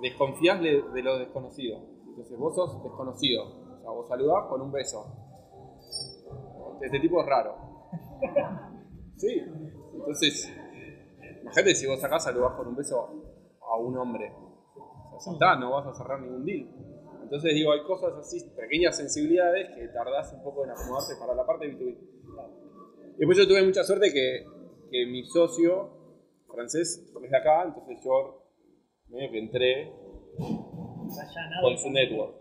[0.03, 1.79] desconfías de, de lo desconocido.
[2.09, 5.07] Entonces vos sos desconocido sea, vos saludás con un beso.
[6.81, 7.55] Este tipo es raro.
[9.17, 9.41] Sí.
[9.95, 10.53] Entonces,
[11.43, 13.09] imagínate si vos acá saludás con un beso
[13.63, 14.33] a un hombre.
[15.15, 16.69] O sea, está, no vas a cerrar ningún deal.
[17.27, 21.45] Entonces digo, hay cosas así, pequeñas sensibilidades que tardás un poco en acomodarte para la
[21.45, 21.99] parte B2B.
[23.17, 24.47] Y después yo tuve mucha suerte que,
[24.93, 25.91] que mi socio
[26.47, 28.45] francés es de acá, entonces yo
[29.09, 29.93] medio que entré
[31.63, 32.37] con su network.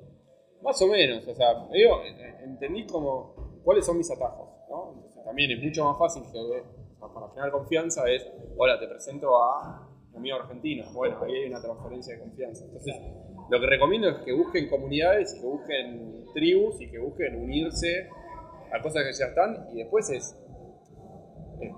[0.61, 2.01] Más o menos, o sea, digo,
[2.43, 4.93] entendí como cuáles son mis atajos, ¿no?
[4.93, 6.63] Entonces, también es mucho más fácil que,
[6.99, 8.23] para generar confianza es,
[8.55, 10.85] hola, te presento a mi amigo argentino.
[10.93, 12.65] Bueno, ahí hay una transferencia de confianza.
[12.65, 12.95] Entonces,
[13.49, 18.09] lo que recomiendo es que busquen comunidades y que busquen tribus y que busquen unirse
[18.71, 19.67] a cosas que ya están.
[19.73, 20.35] Y después es
[21.61, 21.73] eh,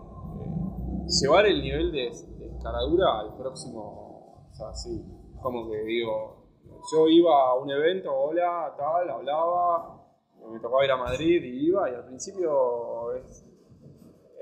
[1.21, 5.03] llevar el nivel de, de al próximo, o sea, sí,
[5.41, 6.47] como que digo,
[6.91, 10.03] yo iba a un evento, hola, tal, hablaba,
[10.51, 13.45] me tocaba ir a Madrid y iba, y al principio es,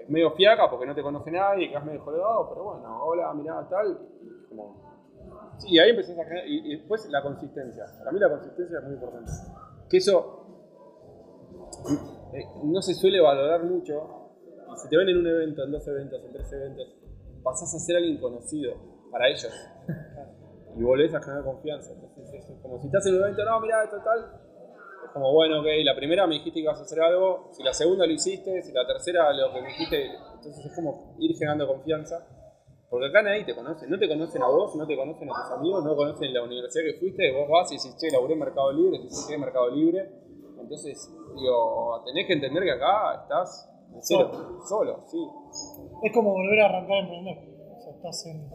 [0.07, 3.99] medio fiaca porque no te conoce nadie, quedas medio colgado, pero bueno, hola, mirá, tal,
[5.57, 7.85] Sí, ahí empecé a generar, y, después la consistencia.
[7.97, 9.31] Para mí la consistencia es muy importante.
[9.89, 10.45] Que eso
[12.33, 14.31] eh, no se suele valorar mucho,
[14.73, 16.87] y si te ven en un evento, en dos eventos, en tres eventos,
[17.43, 18.73] pasás a ser alguien conocido
[19.11, 19.53] para ellos
[20.77, 21.93] y volvés a generar confianza.
[21.93, 24.19] Entonces es como si estás en un evento, no, mira, esto tal.
[25.05, 27.73] Es como, bueno, ok, la primera me dijiste que ibas a hacer algo, si la
[27.73, 31.67] segunda lo hiciste, si la tercera lo que me dijiste, entonces es como ir generando
[31.67, 32.27] confianza.
[32.89, 35.51] Porque acá nadie te conoce, no te conocen a vos, no te conocen a tus
[35.57, 38.71] amigos, no conocen la universidad que fuiste, vos vas y dices, che, laburé en Mercado
[38.71, 40.09] Libre, dices, che, Mercado Libre.
[40.59, 43.69] Entonces, digo, tenés que entender que acá estás
[44.01, 45.17] solo, solo, sí.
[46.03, 47.37] Es como volver a arrancar a emprender.
[47.75, 48.49] O sea, estás en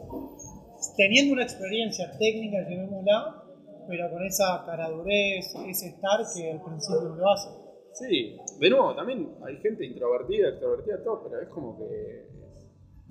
[0.96, 3.44] teniendo una experiencia técnica, llevémosla,
[3.88, 7.50] pero con esa caradurez, ese estar que al principio no lo hace.
[7.92, 12.28] Sí, de nuevo, también hay gente introvertida, extrovertida, todo, pero es como que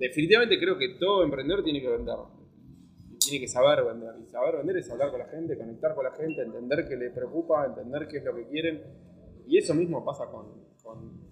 [0.00, 2.16] definitivamente creo que todo emprendedor tiene que vender.
[3.18, 4.14] Tiene que saber vender.
[4.22, 7.10] Y saber vender es hablar con la gente, conectar con la gente, entender qué le
[7.10, 8.82] preocupa, entender qué es lo que quieren.
[9.46, 10.46] Y eso mismo pasa con...
[10.82, 11.30] con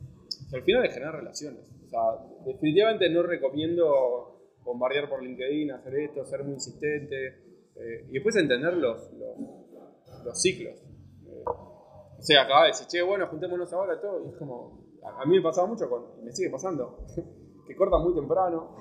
[0.52, 1.70] al final es generar relaciones.
[1.85, 2.00] O sea,
[2.44, 7.26] definitivamente no recomiendo bombardear por LinkedIn, hacer esto, ser muy insistente.
[7.74, 9.11] Eh, y después entender los,
[10.24, 10.76] los, ciclos.
[11.26, 14.24] Eh, o sea, acá de decir, che, bueno, juntémonos ahora todo.
[14.26, 17.07] Y es como, a, mí me pasaba mucho, con, me sigue pasando,
[17.68, 18.74] que cortan muy temprano.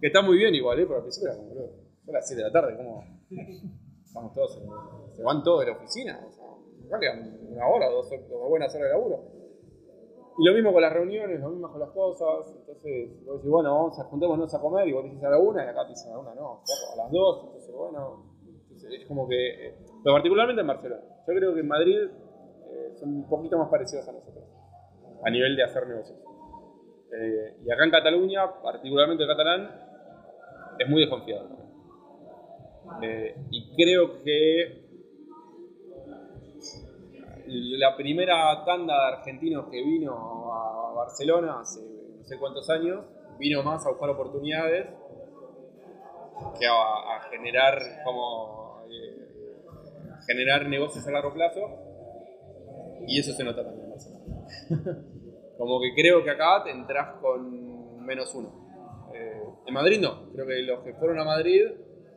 [0.00, 0.86] que está muy bien igual, ¿eh?
[0.86, 1.70] principio era como, bro,
[2.04, 3.04] son las 7 de la tarde, como.
[4.02, 4.62] Estamos todos,
[5.12, 6.18] se van todos de la oficina.
[6.26, 6.46] O sea,
[6.86, 9.22] acá quedan una hora, dos, dos buenas horas de laburo.
[10.38, 12.56] Y lo mismo con las reuniones, lo mismo con las cosas.
[12.56, 15.64] Entonces, vos decís, bueno, vamos a juntémonos a comer y vos dices a la una
[15.64, 17.44] y acá te dicen a la una, no, a las dos.
[17.44, 18.24] Entonces, bueno,
[18.72, 19.68] es como que.
[19.68, 21.02] Eh, pero particularmente en Barcelona.
[21.26, 21.98] Yo creo que en Madrid
[22.70, 24.44] eh, son un poquito más parecidos a nosotros
[25.24, 26.18] a nivel de hacer negocios.
[27.12, 29.70] Eh, y acá en Cataluña, particularmente el catalán,
[30.78, 31.56] es muy desconfiado.
[33.50, 34.88] y creo que
[37.48, 43.04] la primera tanda de argentinos que vino a Barcelona hace no sé cuántos años,
[43.38, 44.86] vino más a buscar oportunidades
[46.58, 49.26] que a, generar como eh,
[50.26, 51.60] generar negocios a largo plazo
[53.06, 55.04] y eso se nota también en Barcelona.
[55.58, 59.10] como que creo que acá te entras con menos uno.
[59.12, 61.62] Eh, en Madrid no, creo que los que fueron a Madrid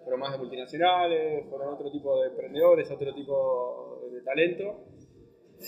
[0.04, 4.86] fueron más de multinacionales, fueron otro tipo de emprendedores, otro tipo de talento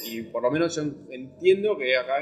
[0.06, 2.16] y por lo menos yo entiendo que acá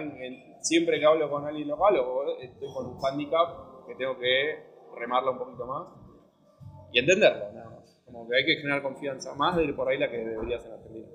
[0.61, 4.63] siempre que hablo con alguien local o estoy con un handicap que tengo que
[4.97, 5.87] remarlo un poquito más
[6.91, 8.01] y entenderlo, nada más.
[8.05, 11.07] Como que hay que generar confianza, más de por ahí la que debería ser Argentina.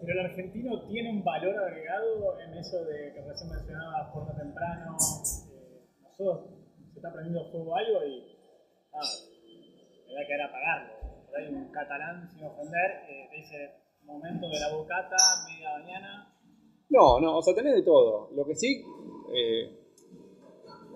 [0.00, 4.96] Pero el argentino tiene un valor agregado en eso de que recién mencionaba puerta temprano.
[5.50, 6.50] Eh, nosotros
[6.92, 8.36] se está prendiendo fuego algo y
[8.92, 9.00] ah,
[10.06, 10.92] me da que era apagarlo.
[11.36, 15.16] Hay un catalán, sin ofender, eh, dice momento de la bocata,
[15.48, 16.32] media mañana.
[16.88, 18.30] No, no, o sea, tenés de todo.
[18.32, 18.84] Lo que sí.
[19.34, 19.86] Eh,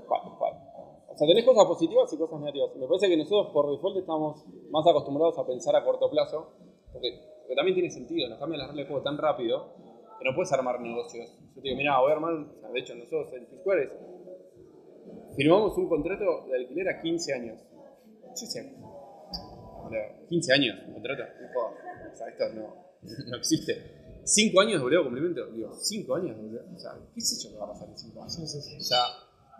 [0.08, 2.76] o sea, tenés cosas positivas y cosas negativas.
[2.76, 6.52] Me parece que nosotros por default estamos más acostumbrados a pensar a corto plazo.
[7.50, 9.74] Pero también tiene sentido, nos cambian las reglas de juego tan rápido
[10.20, 11.36] que no puedes armar negocios.
[11.56, 13.90] Yo te digo, mira, voy a armar, o sea, de hecho nosotros en Square es,
[15.34, 17.58] firmamos un contrato de alquiler a 15 años.
[18.36, 18.60] Sí, sí.
[20.28, 21.24] 15 años, un contrato.
[22.12, 22.76] O sea, esto no,
[23.30, 24.22] no existe.
[24.22, 25.46] 5 años de obligado cumplimiento.
[25.50, 26.68] Digo, 5 años de obligado.
[26.72, 28.38] O sea, ¿qué sé yo que va a pasar en 5 años?
[28.38, 29.02] O sea,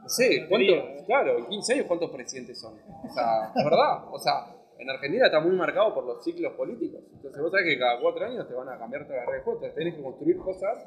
[0.00, 1.06] no sé, ¿cuántos?
[1.06, 2.74] Claro, en 15 años, ¿cuántos presidentes son?
[2.74, 4.04] O sea, es verdad.
[4.12, 7.02] O sea, en Argentina está muy marcado por los ciclos políticos.
[7.12, 9.70] Entonces, vos sabés que cada 4 años te van a cambiar toda la red de
[9.70, 10.82] tenés que construir cosas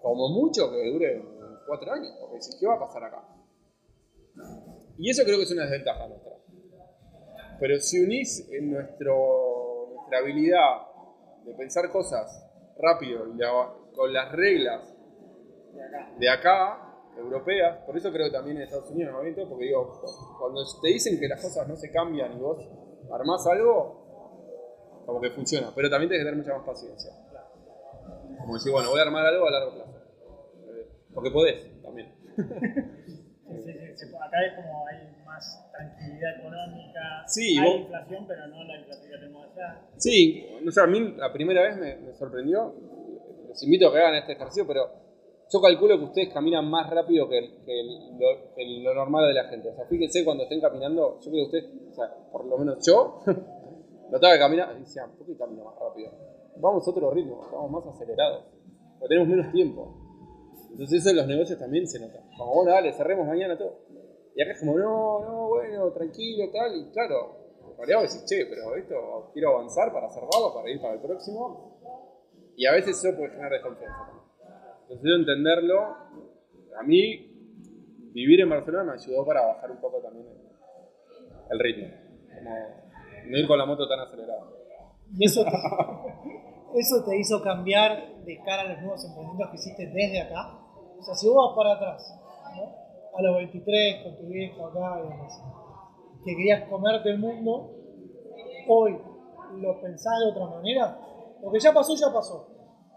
[0.00, 1.22] como mucho que dure
[1.66, 2.16] 4 años.
[2.18, 3.22] Porque si, ¿qué va a pasar acá?
[4.96, 6.32] Y eso creo que es una desventaja nuestra.
[7.60, 9.12] Pero si unís en nuestra
[10.18, 10.86] habilidad
[11.44, 14.96] de pensar cosas rápido y con las reglas
[16.18, 16.82] de acá,
[17.18, 19.90] europeas, por eso creo que también en Estados Unidos no porque digo,
[20.38, 22.58] cuando te dicen que las cosas no se cambian y vos
[23.12, 27.12] armás algo, como que funciona, pero también tenés que tener mucha más paciencia.
[28.40, 29.92] Como decir, bueno, voy a armar algo a largo plazo.
[30.68, 32.14] Eh, Porque podés también.
[33.48, 37.22] Sí, sí, sí, sí, Acá es como hay más tranquilidad económica.
[37.28, 39.80] Sí, hay vos- inflación, pero no la inflación que tenemos allá.
[39.96, 42.74] Sí, no sé, a mí la primera vez me, me sorprendió.
[43.48, 44.90] Les invito a que hagan este ejercicio, pero
[45.52, 47.40] yo calculo que ustedes caminan más rápido que,
[48.82, 49.70] lo, normal de la gente.
[49.70, 52.84] O sea, fíjense cuando estén caminando, yo creo que ustedes, o sea, por lo menos
[52.84, 53.20] yo,
[54.10, 56.10] notaba que caminaba y decía, ¿por qué camino más rápido?
[56.56, 58.44] Vamos a otro ritmo, estamos más acelerados,
[58.98, 59.94] porque tenemos menos tiempo.
[60.72, 62.22] Entonces eso en los negocios también se nota.
[62.36, 63.86] Como, bueno, dale, cerremos mañana todo.
[64.34, 68.46] Y acá es como, no, no, bueno, tranquilo, tal, y claro, en realidad decís, che,
[68.46, 71.78] pero esto quiero avanzar para cerrarlo, para ir para el próximo.
[72.56, 74.25] Y a veces eso puede generar desconfianza.
[74.88, 75.96] Entonces entenderlo,
[76.78, 77.26] a mí
[78.12, 80.26] vivir en Barcelona me ayudó para bajar un poco también
[81.50, 81.88] el, ritmo.
[82.34, 82.50] Como
[83.26, 84.44] no ir con la moto tan acelerada.
[85.18, 85.50] Y eso te,
[86.80, 90.58] eso te hizo cambiar de cara a los nuevos emprendimientos que hiciste desde acá.
[90.98, 92.18] O sea, si vos vas para atrás,
[93.14, 95.42] a los 23, con tu viejo acá y demás,
[96.24, 97.70] que querías comerte el mundo,
[98.68, 98.98] hoy
[99.56, 100.98] lo pensás de otra manera,
[101.42, 102.48] porque ya pasó, ya pasó.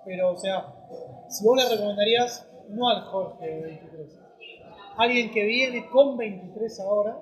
[0.06, 0.79] Pero, o sea,
[1.30, 4.20] si vos le recomendarías, no al Jorge de 23,
[4.98, 7.18] alguien que viene con 23 ahora,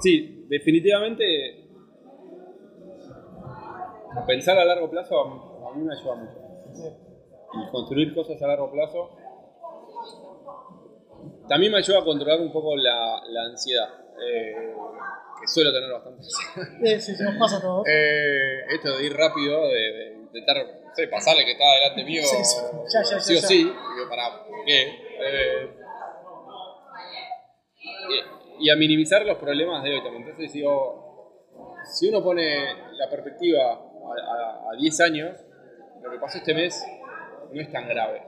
[0.00, 1.24] Sí, definitivamente
[4.26, 6.38] pensar a largo plazo a mí, me ayuda mucho.
[7.54, 9.10] Y construir cosas a largo plazo
[11.48, 13.88] también me ayuda a controlar un poco la, la ansiedad,
[14.20, 14.74] eh,
[15.40, 16.22] que suelo tener bastante.
[16.84, 17.86] eh, si se nos pasa a todos.
[17.88, 20.56] Eh, esto de ir rápido, de, de intentar
[20.96, 22.56] sé, pasarle que está delante mío, Sí, sí.
[22.92, 24.82] Ya, ya, ya, sí o sí, digo, para qué.
[25.20, 25.70] Eh,
[28.60, 30.22] y, y a minimizar los problemas de hoy también.
[30.22, 31.44] Entonces digo,
[31.84, 35.36] si uno pone la perspectiva a, a- a 10 años,
[36.02, 36.84] lo que pasó este mes
[37.52, 38.22] no es tan grave.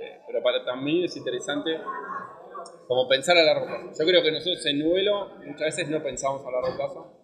[0.00, 1.78] Eh, pero para también es interesante
[2.86, 3.90] como pensar a largo plazo.
[3.98, 7.14] Yo creo que nosotros en Nuelo muchas veces no pensamos a largo plazo.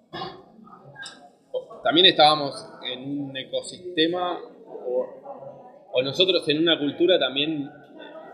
[1.83, 4.41] También estábamos en un ecosistema
[4.87, 7.71] o, nosotros en una cultura también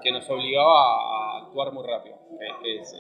[0.03, 2.17] que nos obligaba a actuar muy rápido.
[2.65, 2.95] es-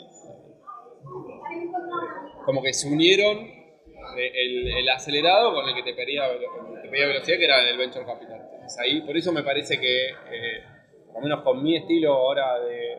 [2.45, 7.45] como que se unieron eh, el, el acelerado con el que te pedía, velocidad, que
[7.45, 8.41] era el venture capital.
[8.83, 10.63] Ahí, por eso me parece que, eh,
[11.07, 12.99] por lo menos con mi estilo ahora de,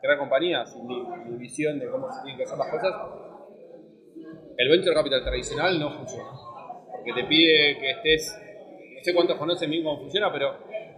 [0.00, 2.92] crear compañías mi, mi visión de cómo se tienen que hacer las cosas,
[4.56, 6.30] el venture capital tradicional no funciona.
[6.90, 8.38] Porque te pide que estés,
[9.02, 10.54] no sé cuántos conocen bien cómo funciona, pero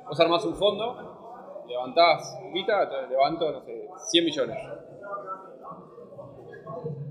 [0.06, 4.58] vos armás un fondo, levantás guita, levanto, no sé, 100 millones.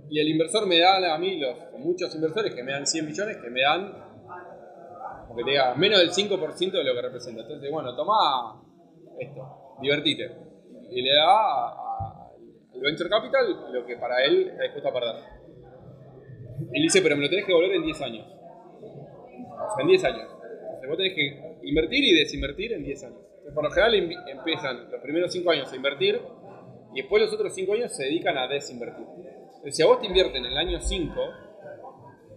[0.08, 3.38] Y el inversor me da a mí, los muchos inversores que me dan 100 millones,
[3.38, 3.92] que me dan,
[5.24, 7.42] como que te diga, menos del 5% de lo que representa.
[7.42, 8.62] Entonces, bueno, toma
[9.20, 10.32] esto, divertite.
[10.92, 15.16] Y le da al venture capital lo que para él está dispuesto a perder.
[16.72, 18.28] Le dice, pero me lo tenés que volver en 10 años.
[18.30, 20.43] O sea, en 10 años.
[20.88, 23.20] Vos tenés que invertir y desinvertir en 10 años.
[23.54, 26.22] Por lo general empiezan los primeros 5 años a invertir
[26.94, 29.06] y después los otros 5 años se dedican a desinvertir.
[29.70, 31.14] Si a vos te invierten en el año 5,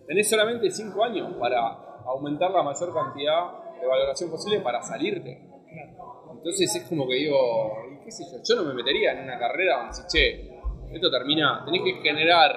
[0.06, 1.58] tenés solamente 5 años para
[2.06, 5.40] aumentar la mayor cantidad de valoración posible para salirte.
[6.30, 7.36] Entonces es como que digo,
[8.04, 8.38] ¿qué sé yo?
[8.42, 10.56] Yo no me metería en una carrera donde si, che,
[10.92, 12.56] esto termina, tenés que generar,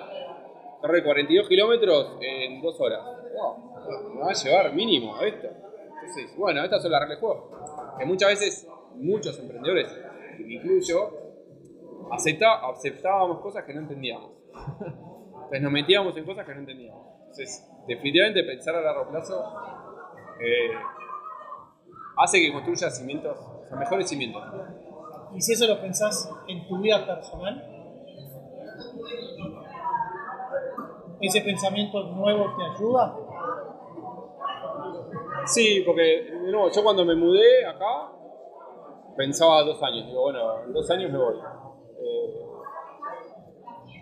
[0.80, 3.00] correr 42 kilómetros en 2 horas.
[3.36, 5.48] No, me va a llevar mínimo esto.
[6.38, 7.52] Bueno, estas son las reglas de juego.
[7.98, 9.88] Que muchas veces, muchos emprendedores,
[10.40, 11.12] me incluyo,
[12.12, 14.32] aceptábamos cosas que no entendíamos.
[14.54, 17.06] Entonces nos metíamos en cosas que no entendíamos.
[17.22, 19.44] Entonces, definitivamente pensar a largo plazo
[20.40, 20.72] eh,
[22.18, 24.44] hace que construyas cimientos, o sea, mejores cimientos.
[25.36, 27.64] Y si eso lo pensás en tu vida personal,
[31.22, 33.16] ¿ese pensamiento nuevo te ayuda?
[35.50, 38.12] Sí, porque de yo cuando me mudé acá
[39.18, 40.06] pensaba dos años.
[40.06, 41.36] Digo, bueno, en dos años me voy.
[41.38, 42.46] Eh,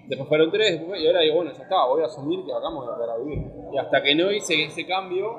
[0.07, 2.75] después fueron tres, y ahora digo, bueno, ya está, voy a asumir que acá me
[2.75, 3.51] voy a quedar a vivir.
[3.73, 5.31] Y hasta que no hice ese cambio,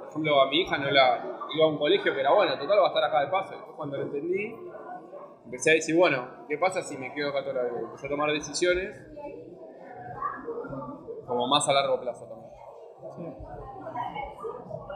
[0.00, 2.78] por ejemplo, a mi hija no la iba a un colegio que era bueno, total
[2.78, 3.50] va a estar acá de paso.
[3.54, 4.54] Después cuando lo entendí,
[5.44, 7.80] empecé a decir, bueno, ¿qué pasa si me quedo acá toda la vida?
[7.80, 8.96] Empecé a tomar decisiones
[11.26, 12.39] como más a largo plazo también.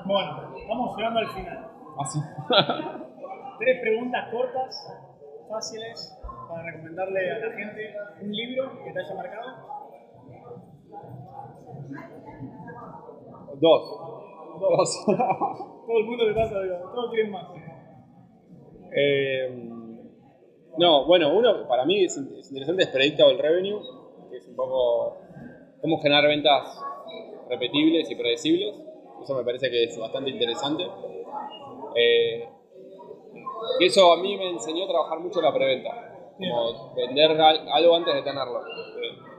[0.04, 1.70] Bueno, estamos llegando al final.
[1.98, 2.18] Así.
[3.58, 4.98] Tres preguntas cortas,
[5.48, 9.74] fáciles, para recomendarle a la gente un libro que te haya marcado.
[13.60, 14.00] Dos.
[14.60, 15.04] Dos.
[15.86, 17.46] Todo el mundo le pasa, digo, todos quieren más.
[18.96, 19.48] Eh,
[20.78, 23.80] no, bueno, uno para mí es, es interesante es Predictable Revenue,
[24.30, 25.18] que es un poco
[25.82, 26.80] cómo generar ventas
[27.50, 28.93] repetibles y predecibles.
[29.24, 30.84] Eso me parece que es bastante interesante.
[31.96, 32.48] Eh,
[33.80, 35.90] y eso a mí me enseñó a trabajar mucho la preventa,
[36.36, 38.60] como vender al- algo antes de tenerlo.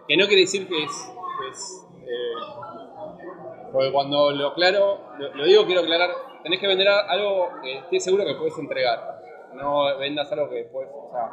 [0.07, 5.45] Que no quiere decir que es, que es, eh, porque cuando lo aclaro, lo, lo
[5.45, 6.09] digo, quiero aclarar,
[6.43, 9.21] tenés que vender algo que estés seguro que puedes entregar.
[9.53, 11.31] No vendas algo que después, o sea,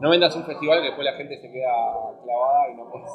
[0.00, 1.72] no vendas un festival que después la gente se queda
[2.24, 3.10] clavada y no puedes.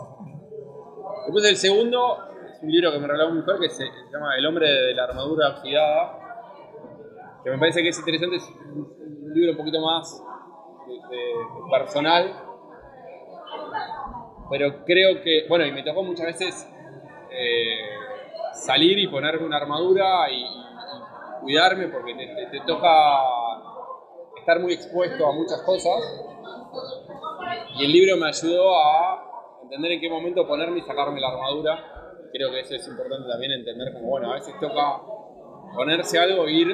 [1.26, 2.18] Después el segundo
[2.62, 5.50] un libro que me regaló mi mujer que se, llama El hombre de la armadura
[5.50, 6.20] oxidada,
[7.44, 10.24] que me parece que es interesante, es un libro un poquito más
[11.72, 12.34] personal,
[14.50, 16.70] pero creo que, bueno, y me tocó muchas veces
[17.32, 17.80] eh,
[18.54, 20.46] salir y ponerme una armadura y,
[21.42, 22.88] cuidarme porque te toca
[24.38, 26.00] estar muy expuesto a muchas cosas.
[27.78, 32.01] Y el libro me ayudó a entender en qué momento ponerme y sacarme la armadura.
[32.32, 35.02] Creo que eso es importante también entender como, bueno, a veces toca
[35.76, 36.68] ponerse algo e ir,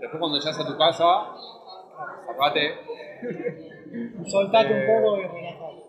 [0.00, 1.06] después cuando llegas a tu casa,
[2.26, 2.74] sacate.
[4.26, 5.82] Soltate un Eh, poco y relajate.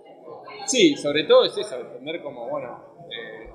[0.68, 2.80] Sí, sobre todo es eso, entender como, bueno,
[3.10, 3.50] eh,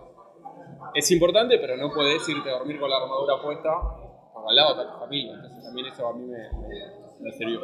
[0.94, 4.92] es importante, pero no puedes irte a dormir con la armadura puesta, al lado está
[4.94, 7.60] tu familia, entonces también eso a mí me, me- me sirvió.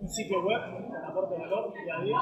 [0.00, 0.60] Un sitio web,
[1.08, 2.16] aporte valor, día a día.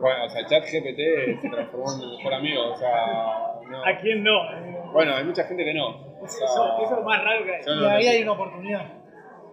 [0.00, 3.84] Bueno, o sea, ChatGPT se transformó en mi mejor amigo, o sea, no.
[3.84, 4.92] ¿A quién no?
[4.92, 5.88] Bueno, hay mucha gente que no.
[6.20, 7.62] O sea, Eso, eso es lo más raro que hay.
[7.66, 8.86] Y ahí hay una oportunidad.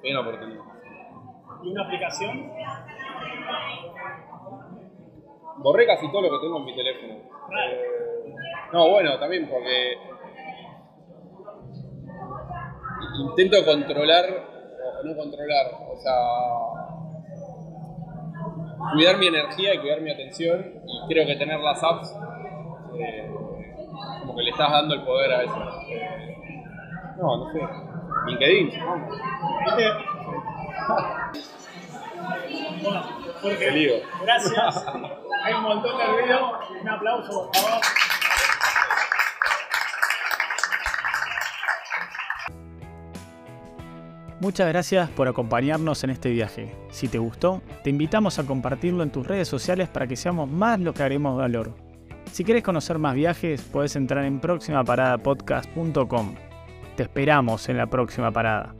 [0.03, 0.63] hay una oportunidad.
[1.63, 2.51] Y una aplicación.
[5.57, 7.13] Borré casi todo lo que tengo en mi teléfono.
[7.13, 8.33] Eh,
[8.73, 9.97] no, bueno, también porque
[13.19, 14.25] intento controlar,
[14.99, 16.15] o no controlar, o sea,
[18.93, 22.15] cuidar mi energía y cuidar mi atención y creo que tener las apps
[22.97, 23.29] eh,
[24.31, 25.69] como que le estás dando el poder a eso.
[25.89, 26.63] Eh,
[27.17, 27.59] no, no sé.
[28.27, 29.09] LinkedIn, supongo.
[29.65, 29.91] ¿Viste?
[32.81, 33.03] Bueno,
[33.41, 33.93] Jorge, Te lío.
[34.23, 34.85] gracias.
[35.43, 36.59] Hay un montón de ruido.
[36.81, 37.81] Un aplauso, por favor.
[44.39, 46.73] Muchas gracias por acompañarnos en este viaje.
[46.89, 50.79] Si te gustó, te invitamos a compartirlo en tus redes sociales para que seamos más
[50.79, 51.73] los que haremos valor.
[52.31, 56.35] Si quieres conocer más viajes, puedes entrar en próximaparadapodcast.com.
[56.95, 58.73] Te esperamos en la próxima parada.